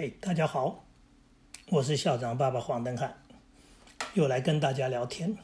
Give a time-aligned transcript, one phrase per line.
[0.00, 0.84] 嗨，大家好，
[1.70, 3.20] 我是校长爸爸黄登汉，
[4.14, 5.36] 又来跟大家聊天。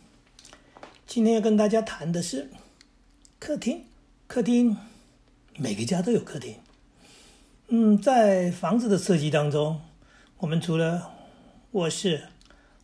[1.09, 2.53] 今天要跟大家谈的是
[3.41, 3.85] 客厅。
[4.29, 4.77] 客厅，
[5.57, 6.55] 每个家都有客厅。
[7.67, 9.81] 嗯，在房子的设计当中，
[10.39, 11.11] 我们除了
[11.73, 12.29] 卧室、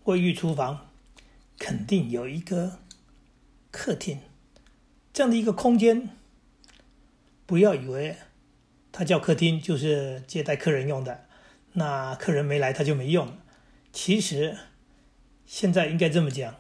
[0.03, 0.89] 卫浴、厨房，
[1.57, 2.81] 肯定有一个
[3.71, 4.19] 客厅
[5.13, 6.09] 这样的一个空间。
[7.47, 8.17] 不要以为
[8.91, 11.27] 它叫客厅就是接待客人用的。
[11.73, 13.39] 那客人没来，他就没用。
[13.93, 14.59] 其实，
[15.47, 16.57] 现在应该这么讲，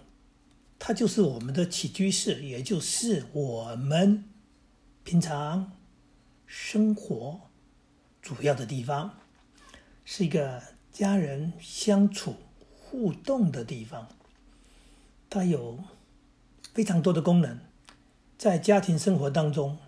[0.78, 4.24] 它就是我们的起居室，也就是我们
[5.04, 5.72] 平常
[6.46, 7.40] 生活
[8.22, 9.18] 主要的地方，
[10.04, 12.36] 是一个家人相处
[12.80, 14.08] 互动的地方。
[15.28, 15.84] 它有
[16.72, 17.60] 非常多的功能，
[18.36, 19.78] 在家庭生活当中，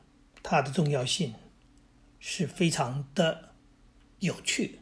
[0.42, 1.34] 它的重要性
[2.20, 3.50] 是非常的
[4.20, 4.78] 有趣。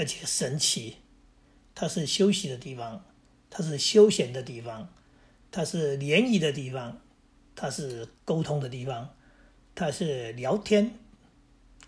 [0.00, 0.96] 而且神奇，
[1.74, 3.04] 它是休息的地方，
[3.50, 4.88] 它是休闲的地方，
[5.50, 7.02] 它是联谊的地方，
[7.54, 9.14] 它是沟通的地方，
[9.74, 10.94] 它是聊天、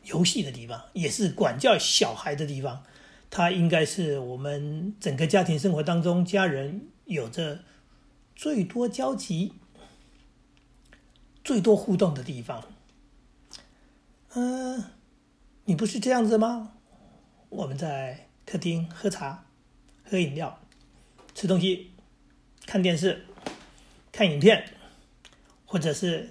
[0.05, 2.85] 游戏的地方，也是管教小孩的地方。
[3.31, 7.61] 它应该是我们整个家庭生活当中，家人有着
[8.37, 9.55] 最多交集、
[11.43, 12.63] 最多互动的地方。
[14.35, 14.85] 嗯，
[15.65, 16.75] 你不是这样子吗？
[17.55, 19.45] 我们在客厅喝茶、
[20.03, 20.59] 喝饮料、
[21.35, 21.93] 吃东西、
[22.65, 23.27] 看电视、
[24.11, 24.73] 看影片，
[25.67, 26.31] 或者是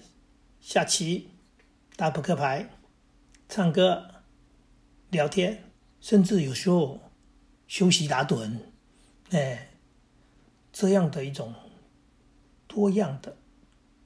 [0.60, 1.30] 下棋、
[1.96, 2.68] 打扑克牌、
[3.48, 4.24] 唱歌、
[5.12, 5.64] 聊天，
[6.00, 7.00] 甚至有时候
[7.68, 8.58] 休息打盹，
[9.30, 9.70] 哎，
[10.74, 11.54] 这样的一种
[12.68, 13.38] 多样的、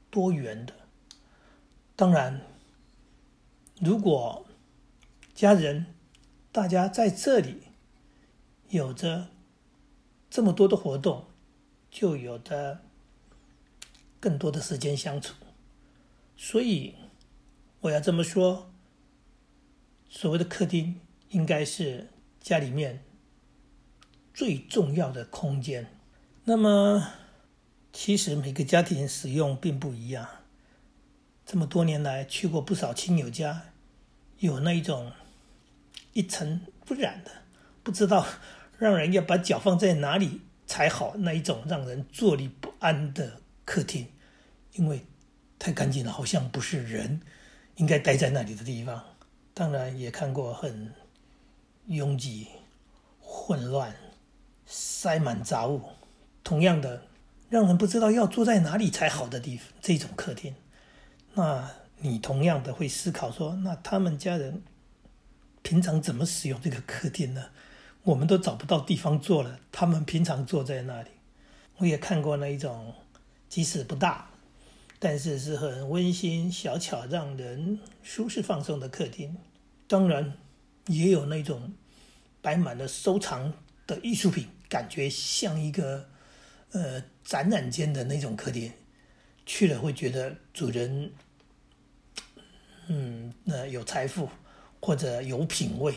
[0.09, 0.73] 多元的。
[1.95, 2.41] 当然，
[3.79, 4.45] 如果
[5.33, 5.94] 家人。
[6.55, 7.63] 大家在这里
[8.69, 9.27] 有着
[10.29, 11.25] 这么多的活动，
[11.91, 12.79] 就有着
[14.21, 15.33] 更多的时间相处。
[16.37, 16.95] 所以
[17.81, 18.69] 我要这么说：，
[20.07, 22.07] 所谓的客厅应该是
[22.39, 23.03] 家里面
[24.33, 25.91] 最重要的空间。
[26.45, 27.05] 那么，
[27.91, 30.25] 其实每个家庭使用并不一样。
[31.45, 33.73] 这么多年来，去过不少亲友家，
[34.37, 35.11] 有那一种。
[36.15, 37.31] 一尘不染的，
[37.83, 38.25] 不知道
[38.77, 44.07] 让人要把脚放在哪里才好，那一种让人坐立不安的客厅，
[44.75, 45.05] 因为
[45.59, 47.19] 太干净了，好像不是人
[47.75, 49.03] 应该待在那里的地方。
[49.53, 50.93] 当然也看过很
[51.87, 52.47] 拥挤、
[53.19, 53.93] 混乱、
[54.65, 55.81] 塞满杂物，
[56.45, 57.01] 同样的
[57.49, 60.55] 让人不知道要坐在哪里才好的地方，这种客厅，
[61.33, 64.63] 那你同样的会思考说，那他们家人。
[65.65, 67.49] 平常怎么使用这个客厅呢？
[68.03, 69.59] 我们都找不到地方坐了。
[69.71, 71.09] 他们平常坐在那里，
[71.77, 72.93] 我也看过那一种，
[73.49, 74.29] 即使不大，
[74.99, 79.35] 但是是很温馨、小巧、让人舒适放松的客厅。
[79.87, 80.37] 当然，
[80.85, 81.73] 也有那种
[82.43, 83.51] 摆满了收藏
[83.87, 86.07] 的艺术品，感觉像一个
[86.73, 88.71] 呃展览间的那种客厅。
[89.47, 91.11] 去了会觉得主人，
[92.85, 94.29] 嗯，那有财富。
[94.85, 95.95] 或者有品味，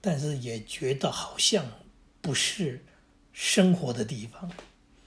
[0.00, 1.64] 但是也觉得好像
[2.20, 2.84] 不是
[3.32, 4.50] 生活的地方。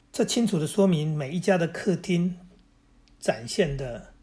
[0.10, 2.40] 这清楚的说明，每一家的客厅
[3.20, 4.14] 展现的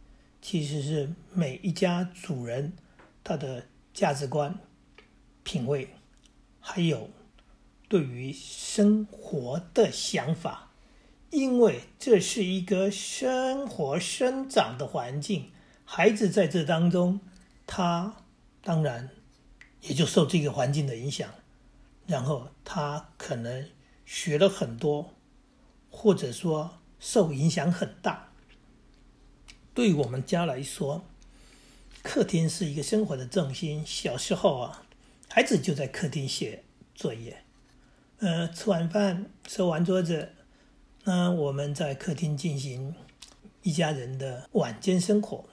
[0.41, 2.73] 其实是每一家主人
[3.23, 4.59] 他的价值观、
[5.43, 5.91] 品味，
[6.59, 7.11] 还有
[7.91, 10.71] 对于生活的想法。
[11.29, 15.51] 因为这是一个生活生长的环境，
[15.85, 17.21] 孩子在这当中，
[17.67, 18.23] 他。
[18.67, 19.09] 当然，
[19.83, 21.33] 也就受这个环境的影响，
[22.05, 23.71] 然后他可能
[24.05, 25.15] 学了很多，
[25.89, 28.33] 或者说受影响很大。
[29.73, 31.05] 对我们家来说，
[32.03, 33.87] 客厅是一个生活的重心。
[33.87, 34.83] 小时候啊，
[35.29, 37.45] 孩子就在客厅写作业，
[38.19, 40.33] 呃，吃完饭收完桌子，
[41.05, 42.97] 那我们在客厅进行
[43.63, 45.45] 一家人的晚间生活，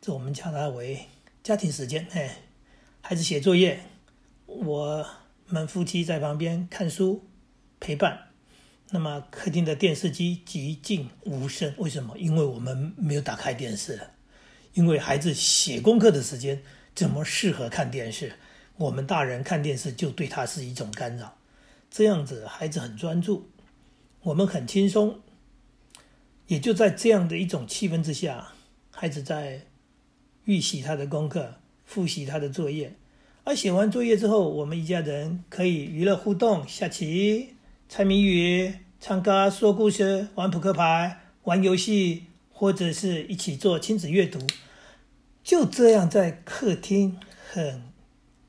[0.00, 1.08] 这我们叫它为。
[1.42, 2.42] 家庭时间，哎，
[3.00, 3.80] 孩子写作业，
[4.44, 5.06] 我
[5.46, 7.24] 们夫妻在旁边看书
[7.80, 8.26] 陪伴。
[8.90, 12.18] 那么客厅的电视机寂静无声，为什么？
[12.18, 13.98] 因为我们没有打开电视。
[14.74, 16.62] 因为孩子写功课的时间
[16.94, 18.34] 怎么适合看电视？
[18.76, 21.38] 我们大人看电视就对他是一种干扰。
[21.90, 23.50] 这样子孩子很专注，
[24.20, 25.20] 我们很轻松。
[26.46, 28.52] 也就在这样的一种气氛之下，
[28.90, 29.62] 孩子在。
[30.48, 32.94] 预习他的功课，复习他的作业，
[33.44, 37.50] 而写完作业之后，我们一家人可以娱乐互动，下棋、
[37.86, 44.40] 猜谜语、唱歌、说故事、玩扑克牌、玩游戏，或者是一起做亲子阅读。
[45.44, 47.82] 就这样，在客厅很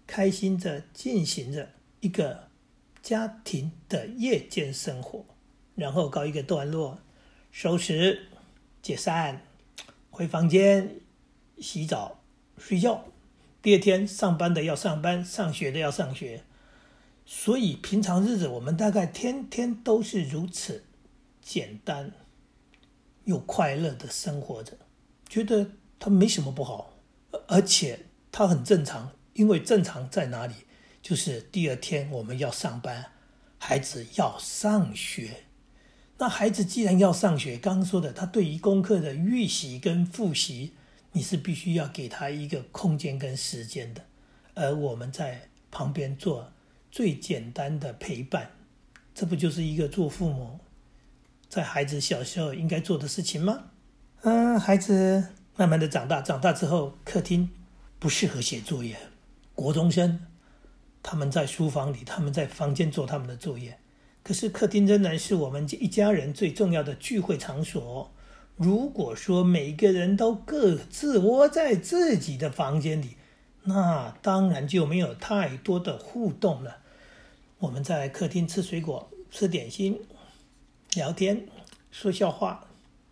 [0.07, 1.67] 开心的进行着
[1.99, 2.47] 一个
[3.01, 5.25] 家庭的夜间生活，
[5.75, 6.99] 然后告一个段落，
[7.51, 8.27] 收拾、
[8.81, 9.41] 解散，
[10.09, 10.95] 回房间
[11.61, 12.21] 洗澡、
[12.57, 13.05] 睡觉。
[13.61, 16.43] 第二天上班的要上班，上学的要上学，
[17.25, 20.85] 所以平常日子我们大概天天都是如此
[21.41, 22.13] 简单
[23.25, 24.77] 又快乐的生活着，
[25.27, 26.93] 觉得它没什么不好，
[27.47, 30.53] 而且它很正常，因为正常在哪里？
[31.01, 33.11] 就是第二天我们要上班，
[33.57, 35.43] 孩子要上学，
[36.17, 40.71] 那孩子既然要上学，刚刚说的他对于功课的预习跟复习。
[41.11, 44.05] 你是必须要给他一个空间跟时间的，
[44.53, 46.51] 而我们在旁边做
[46.91, 48.51] 最简单的陪伴，
[49.15, 50.59] 这不就是一个做父母
[51.47, 53.71] 在孩子小时候应该做的事情吗？
[54.21, 55.23] 嗯，孩子
[55.55, 57.49] 慢慢的长大，长大之后客厅
[57.97, 58.95] 不适合写作业，
[59.55, 60.27] 国中生
[61.01, 63.79] 他们在书房里，他们在房间做他们的作业，
[64.23, 68.13] 可是客厅仍然是我们一家人最重要的聚会场所。
[68.59, 73.15] 如果说每个人都各自窝在自己的房间里，
[73.63, 76.79] 那当然就没有太多的互动了。
[77.59, 80.01] 我们在客厅吃水果、吃点心、
[80.93, 81.47] 聊天、
[81.89, 82.67] 说笑话，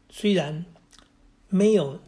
[0.10, 0.66] 虽然
[1.48, 2.02] 没有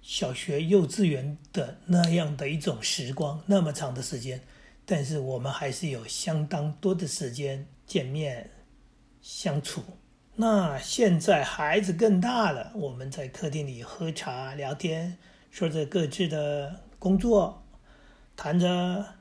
[0.00, 4.42] 小学、幼稚园的那样的一种时光那么长的时间，
[4.84, 8.50] 但是我们还是有相当多的时间见面、
[9.20, 9.84] 相处。
[10.36, 15.18] 那现在孩子更大了，我们在客厅里喝茶聊天，
[15.50, 17.66] 说着各自的工作，
[18.34, 19.16] 谈着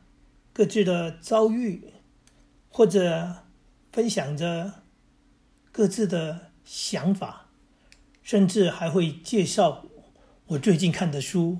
[0.53, 1.93] 各自的遭遇，
[2.69, 3.35] 或者
[3.91, 4.83] 分享着
[5.73, 7.47] 各自的想法，
[8.23, 9.85] 甚至还会介绍
[10.47, 11.59] 我最近看的书。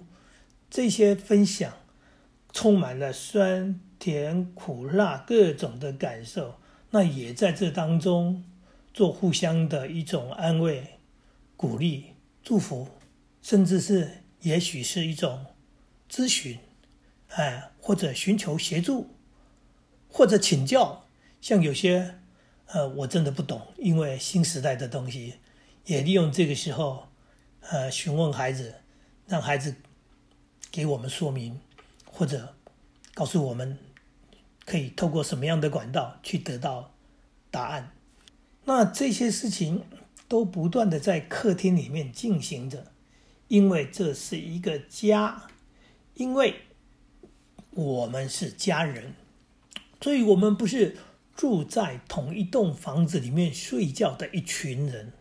[0.70, 1.74] 这些分享
[2.54, 6.56] 充满了酸甜苦辣各种的感受，
[6.92, 8.46] 那也在这当中。
[8.94, 11.00] 做互相的一种安慰、
[11.56, 12.88] 鼓励、祝福，
[13.42, 15.46] 甚至是也许是一种
[16.10, 16.60] 咨询，
[17.30, 19.16] 哎，或者寻求协助，
[20.10, 21.06] 或者请教。
[21.40, 22.20] 像有些，
[22.68, 25.36] 呃，我真的不懂，因为新时代的东西，
[25.86, 27.08] 也利用这个时候，
[27.62, 28.76] 呃，询问孩子，
[29.26, 29.76] 让孩子
[30.72, 31.60] 给我们说明，
[32.06, 32.56] 或者
[33.16, 33.76] 告诉我们
[34.66, 36.94] 可以透过什么样的管道去得到
[37.50, 37.92] 答案。
[38.66, 39.84] 那这些事情
[40.28, 42.92] 都不断的在客厅里面进行着，
[43.48, 45.48] 因为这是一个家，
[46.14, 46.62] 因为
[47.72, 49.14] 我们是家人，
[50.00, 50.98] 所以我们不是
[51.36, 55.12] 住在同一栋房子里面睡觉的一群人，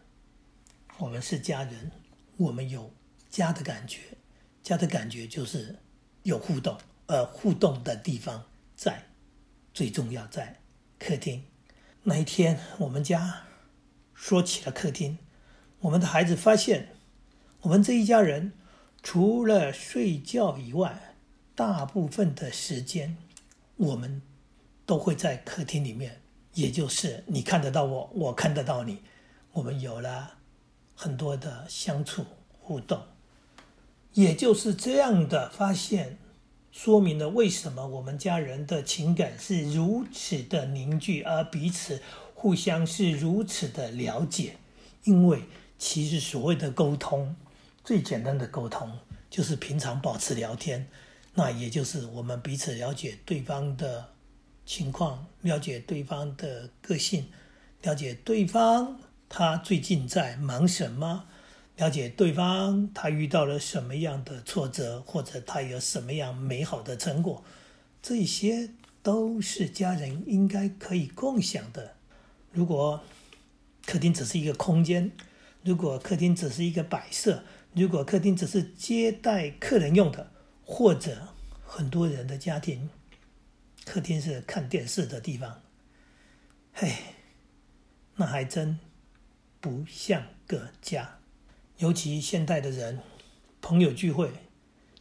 [0.98, 1.90] 我们是家人，
[2.36, 2.92] 我们有
[3.30, 4.00] 家的感觉，
[4.62, 5.78] 家的感觉就是
[6.24, 8.44] 有互动，而互动的地方
[8.76, 9.06] 在
[9.72, 10.60] 最重要在
[10.98, 11.42] 客厅。
[12.04, 13.42] 那一天，我们家
[14.14, 15.18] 说起了客厅，
[15.80, 16.96] 我们的孩子发现，
[17.60, 18.52] 我们这一家人
[19.02, 21.14] 除了睡觉以外，
[21.54, 23.18] 大部分的时间
[23.76, 24.22] 我们
[24.86, 26.22] 都会在客厅里面，
[26.54, 29.02] 也就是你看得到我，我看得到你，
[29.52, 30.38] 我们有了
[30.94, 32.24] 很多的相处
[32.60, 33.02] 互动，
[34.14, 36.16] 也就是这样的发现。
[36.72, 42.00] 说明了为什么我们家人的情感是如此的凝聚，而彼此
[42.34, 44.56] 互相是如此的了解。
[45.04, 45.42] 因为
[45.78, 47.34] 其实所谓的沟通，
[47.82, 48.98] 最简单的沟通
[49.28, 50.86] 就是平常保持聊天，
[51.34, 54.10] 那也就是我们彼此了解对方的
[54.64, 57.26] 情况，了解对方的个性，
[57.82, 61.26] 了解对方他最近在忙什么。
[61.80, 67.42] 了解对方，他遇到了什么样的挫折，或者他有什么样美好的成果，
[68.02, 68.68] 这些
[69.02, 71.96] 都是家人应该可以共享的。
[72.52, 73.02] 如果
[73.86, 75.10] 客厅只是一个空间，
[75.64, 80.30] 如果客厅只是一个摆设，如果客厅只是接待客人用的，
[80.66, 81.28] 或者
[81.64, 82.90] 很多人的家庭，
[83.86, 85.62] 客厅是看电视的地方，
[86.74, 86.92] 嘿，
[88.16, 88.78] 那还真
[89.62, 91.19] 不像个家。
[91.80, 92.98] 尤其现代的人，
[93.62, 94.30] 朋友聚会、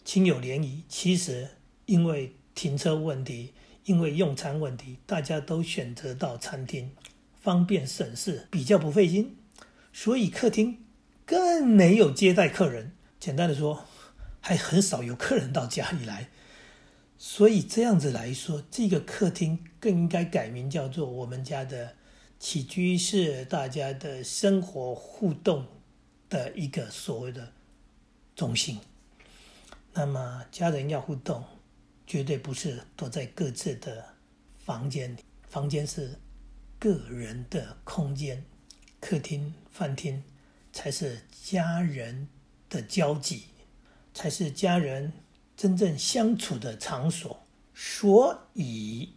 [0.05, 1.49] 亲友联谊，其实
[1.85, 6.91] 因为停车问题、因为用餐问题，大家都选择到餐厅，
[7.33, 9.35] 方便省事，比较不费心，
[9.91, 10.85] 所以客厅
[11.25, 12.93] 更没有接待客人。
[13.19, 13.85] 简单的说，
[14.39, 16.29] 还很少有客人到家里来。
[17.17, 21.95] 所以这样子来说，这个客厅更应该改名叫做我们家的
[22.39, 25.65] 起居室，大家的生活互动
[26.29, 27.51] 的一个所谓的
[28.35, 28.79] 中心。
[29.93, 31.43] 那么家人要互动，
[32.05, 34.05] 绝对不是躲在各自的
[34.59, 36.19] 房间里，房间是
[36.77, 38.45] 个人的空间，
[38.99, 40.23] 客厅、饭厅
[40.71, 42.27] 才是家人
[42.69, 43.45] 的交集，
[44.13, 45.11] 才是家人。
[45.57, 47.45] 真正相处的场所，
[47.75, 49.13] 所以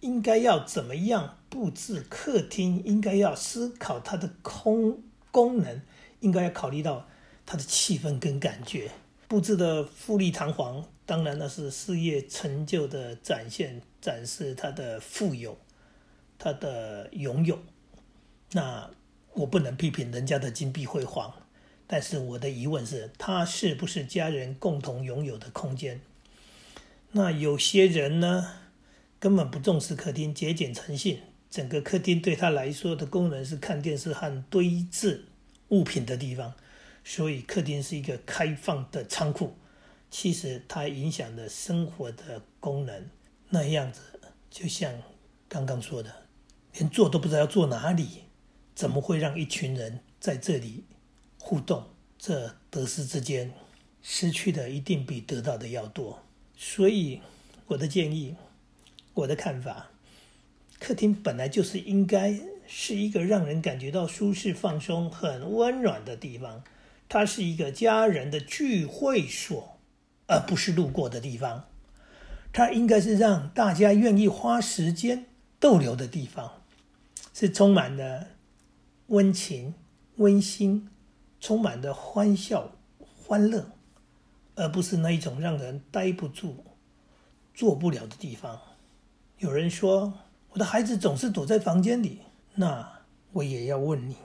[0.00, 2.82] 应该要怎么样布置客厅？
[2.84, 5.80] 应该要思考它的空功能，
[6.24, 7.06] 应该要考虑到
[7.44, 8.90] 它的气氛跟感觉。
[9.28, 15.58] 布置的富丽堂皇，当然那是事业成就的展现，展示他的富有，
[16.38, 17.58] 他的拥有。
[18.52, 18.90] 那
[19.34, 21.32] 我不能批评人家的金碧辉煌。
[21.86, 26.00] 但是我的疑问是，他是不是家人共同拥有的空间？
[27.12, 28.52] 那有些人呢，
[29.18, 35.26] 根本不重视客厅，节俭诚信，整个客厅对他来说的功能是看电视和堆置
[35.68, 36.54] 物品的地方，
[37.04, 39.56] 所以客厅是一个开放的仓库。
[40.10, 43.10] 其实它影响了生活的功能，
[43.48, 44.00] 那样子
[44.48, 45.02] 就像
[45.48, 46.26] 刚刚说的，
[46.74, 48.24] 连坐都不知道要坐哪里，
[48.74, 50.84] 怎么会让一群人在这里？
[51.38, 51.84] 互动，
[52.16, 53.52] 这得失之间，
[54.02, 56.22] 失去的一定比得到的要多。
[56.56, 57.20] 所以，
[57.66, 58.36] 我的建议，
[59.14, 59.90] 我的看法，
[60.78, 62.40] 客厅本来就是应该
[62.76, 66.64] 是一个让人感觉到舒适、放松、很温暖的地方。
[67.08, 69.78] 它是一个家人的聚会所，
[70.26, 71.66] 而不是路过的地方。
[72.52, 75.26] 它应该是让大家愿意花时间
[75.60, 76.62] 逗留的地方，
[77.32, 78.26] 是充满了
[79.06, 79.74] 温情、
[80.16, 80.88] 温馨。
[81.40, 83.66] 充满的欢笑、欢乐，
[84.54, 86.64] 而不是那一种让人待不住、
[87.54, 88.58] 做不了的地方。
[89.38, 90.14] 有人说
[90.50, 92.22] ：“我的孩子总是躲在房间里。”
[92.56, 93.00] 那
[93.32, 94.16] 我也要问你：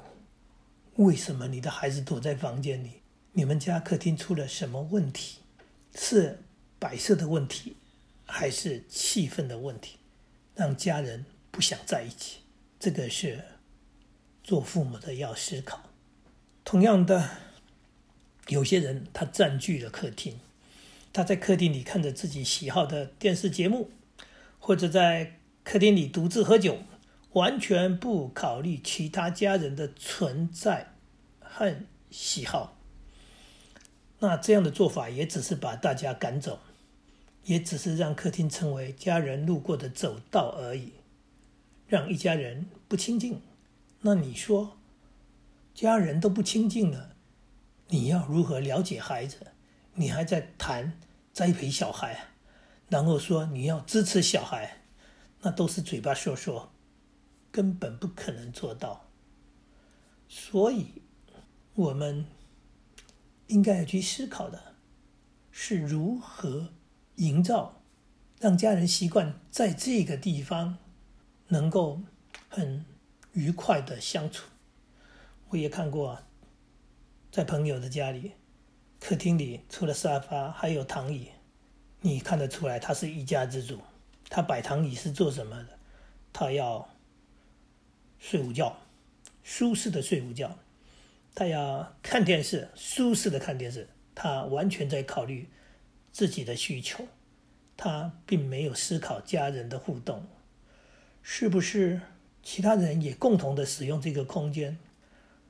[0.98, 3.01] 为什么你的孩子躲在房间里？
[3.33, 5.39] 你们家客厅出了什么问题？
[5.95, 6.39] 是
[6.77, 7.75] 摆设的问题，
[8.25, 9.98] 还是气氛的问题，
[10.55, 12.41] 让家人不想在一起？
[12.79, 13.43] 这个是
[14.43, 15.81] 做父母的要思考。
[16.63, 17.29] 同样的，
[18.50, 20.39] 有些人他占据了客厅，
[21.12, 23.89] 他在客厅里看着自己喜好的电视节目，
[24.59, 26.83] 或者在客厅里独自喝酒，
[27.33, 30.93] 完全不考虑其他家人的存在
[31.39, 31.75] 和
[32.09, 32.77] 喜好。
[34.19, 36.59] 那这样的做法也只是把大家赶走，
[37.45, 40.93] 也只是让客厅成为家人路过的走道而已，
[41.88, 43.41] 让一家人不亲近。
[44.01, 44.77] 那你说？
[45.74, 47.15] 家人都不亲近了，
[47.88, 49.38] 你要如何了解孩子？
[49.93, 51.00] 你还在谈
[51.31, 52.27] 栽培小孩，
[52.89, 54.81] 然后说你要支持小孩，
[55.41, 56.71] 那都是嘴巴说说，
[57.51, 59.10] 根本不可能做到。
[60.27, 61.01] 所以，
[61.74, 62.25] 我们
[63.48, 64.75] 应该要去思考的，
[65.51, 66.70] 是如何
[67.15, 67.82] 营造，
[68.39, 70.77] 让家人习惯在这个地方
[71.48, 72.01] 能够
[72.48, 72.86] 很
[73.34, 74.48] 愉快的相处。
[75.50, 76.20] 我也看过，
[77.32, 78.34] 在朋友的家里，
[79.00, 81.29] 客厅里除了沙发还有躺椅，
[82.01, 83.79] 你看得出来他是一家之主。
[84.29, 85.79] 他摆躺椅是做什么的？
[86.32, 86.88] 他要
[88.19, 88.77] 睡午觉，
[89.43, 90.49] 舒适的睡午觉；
[91.33, 93.88] 他要看电视，舒适的看电视。
[94.13, 95.47] 他完全在考虑
[96.11, 97.07] 自己的需求，
[97.77, 100.25] 他并没有思考家人的互动，
[101.21, 102.01] 是不是
[102.43, 104.77] 其他人也共同的使用这个空间？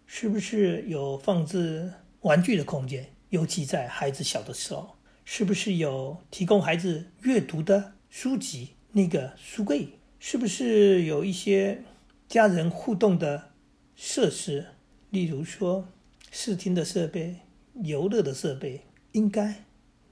[0.05, 3.11] 是不是有放置玩具的空间？
[3.29, 8.75] 尤其在孩子小的时候，是不是有提供孩子阅读的书籍？
[8.91, 11.83] 那个书柜是不是有一些
[12.29, 13.49] 家人互动的
[13.95, 14.67] 设施？
[15.09, 15.87] 例如说
[16.29, 17.37] 视听的设备、
[17.73, 18.81] 游乐的设备，
[19.13, 19.65] 应该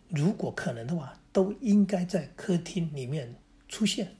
[0.10, 3.36] 如果可能的话，都应该在客厅里面
[3.70, 4.16] 出现。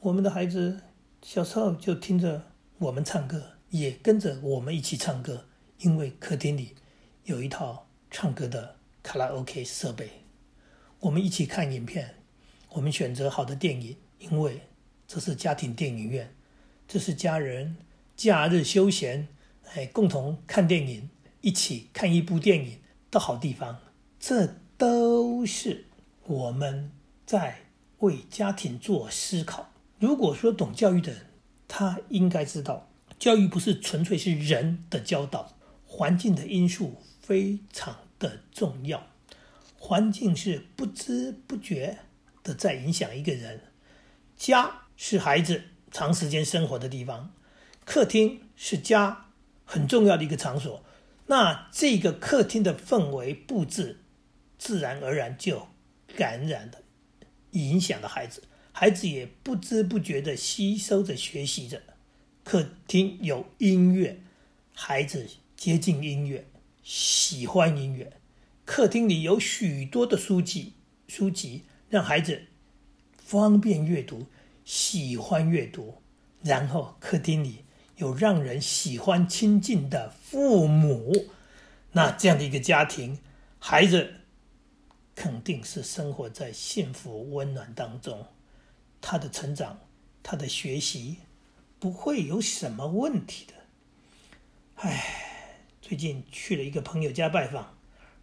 [0.00, 0.80] 我们的孩子
[1.20, 2.46] 小时候就听着
[2.78, 3.52] 我们唱歌。
[3.68, 5.44] 也跟着我们一起唱歌，
[5.80, 6.76] 因为客厅里
[7.24, 10.08] 有一套唱歌的卡拉 OK 设备。
[11.00, 12.14] 我们一起看影片，
[12.70, 14.62] 我们选择好的电影，因为
[15.08, 16.32] 这是家庭电影院，
[16.88, 17.76] 这是家人
[18.16, 19.28] 假日休闲，
[19.74, 22.78] 哎，共同看电影，一起看一部电影
[23.10, 23.80] 的好地方。
[24.20, 25.86] 这都是
[26.24, 26.90] 我们
[27.24, 27.58] 在
[27.98, 29.72] 为家庭做思考。
[29.98, 31.26] 如果说懂教育的人，
[31.66, 32.88] 他应该知道。
[33.18, 39.06] 教育不是纯粹是人的教导，环境的因素非常的重要。
[39.78, 41.98] 环境是不知不觉
[42.42, 43.60] 的在影响一个人。
[44.36, 45.62] 家是孩子
[45.96, 47.32] 长时间生活的地方，
[47.86, 49.28] 客厅是家
[49.64, 50.84] 很重要的一个场所。
[51.28, 54.00] 那这个客厅的氛围布置，
[54.58, 55.68] 自然而然就
[56.14, 56.82] 感染了、
[57.52, 58.42] 影响了孩子。
[58.72, 61.80] 孩子也不知不觉的吸收着、学习着。
[62.44, 64.20] 客厅有音乐，
[64.74, 65.26] 孩子
[65.56, 66.46] 接近音乐，
[66.82, 68.12] 喜欢音乐。
[68.66, 70.74] 客厅里有许多的书籍，
[71.08, 72.42] 书籍让孩子
[73.16, 74.26] 方便阅读，
[74.66, 76.02] 喜欢阅读。
[76.42, 77.62] 然后客厅里。
[77.96, 81.28] 有让人喜欢亲近的父母，
[81.92, 83.18] 那这样的一个家庭，
[83.58, 84.16] 孩子
[85.14, 88.26] 肯定是生活在幸福温暖当中，
[89.00, 89.78] 他的成长，
[90.22, 91.16] 他的学习
[91.78, 93.54] 不会有什么问题的。
[94.74, 97.78] 唉，最近去了一个朋友家拜访，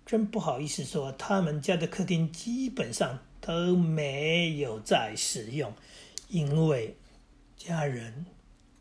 [0.06, 5.74] 真不好意思说，他们家的客厅基本上都没有在使用，
[6.30, 6.98] 因为
[7.58, 8.26] 家人。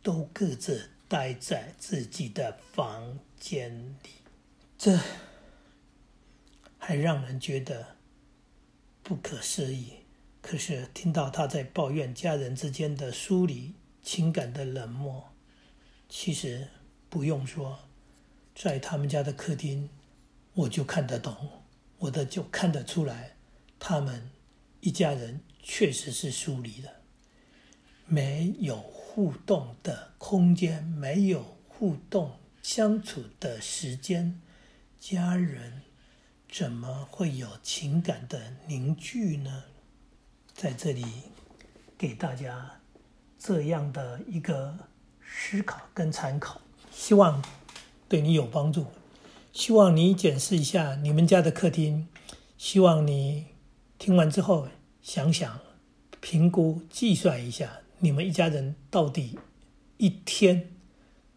[0.05, 4.11] 都各自待在自己的房间里，
[4.77, 4.99] 这
[6.77, 7.99] 还让人觉得
[9.05, 9.99] 不可思议。
[10.41, 15.31] 可是听到他在抱怨家人之间的疏离、情感的冷漠，
[16.09, 16.67] 其实
[17.09, 17.79] 不用说，
[18.57, 19.89] 在他们家的客厅，
[20.55, 21.63] 我就看得懂，
[21.99, 23.37] 我的就看得出来，
[23.79, 24.33] 他们
[24.81, 27.02] 一家人确实是疏离的，
[28.07, 28.93] 没有。
[29.15, 34.41] 互动的空间没有互动相处的时间，
[34.99, 35.83] 家人
[36.51, 39.65] 怎么会有情感的凝聚呢？
[40.55, 41.05] 在这里
[41.99, 42.81] 给大家
[43.39, 44.79] 这样的一个
[45.23, 47.45] 思考跟参考，希望
[48.09, 48.87] 对你有帮助。
[49.53, 52.09] 希望你检视一下你们家的客厅，
[52.57, 53.49] 希望你
[53.99, 54.69] 听完之后
[55.03, 55.61] 想想、
[56.23, 57.82] 评估、计算一下。
[58.05, 59.39] 你们一家人到底
[59.97, 60.73] 一天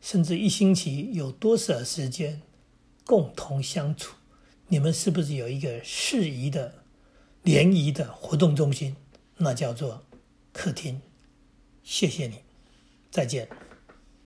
[0.02, 2.42] 甚至一星期有多少时间
[3.06, 4.16] 共同相处？
[4.68, 6.84] 你们是不是有一个适宜的
[7.44, 8.96] 联谊的活动中心？
[9.38, 10.04] 那叫做
[10.52, 11.00] 客厅。
[11.84, 12.38] 谢谢你，
[13.12, 13.48] 再见。